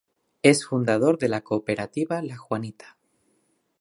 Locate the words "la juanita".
2.23-2.97